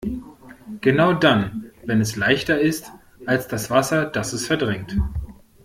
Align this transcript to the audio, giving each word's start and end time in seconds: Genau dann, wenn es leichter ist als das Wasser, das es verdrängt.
Genau 0.81 1.13
dann, 1.13 1.73
wenn 1.85 2.01
es 2.01 2.15
leichter 2.15 2.59
ist 2.59 2.91
als 3.27 3.47
das 3.47 3.69
Wasser, 3.69 4.05
das 4.05 4.33
es 4.33 4.47
verdrängt. 4.47 4.97